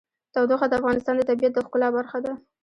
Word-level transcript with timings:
تودوخه 0.33 0.67
د 0.69 0.73
افغانستان 0.79 1.15
د 1.17 1.21
طبیعت 1.29 1.53
د 1.53 1.59
ښکلا 1.65 1.87
برخه 1.97 2.17
ده. 2.25 2.33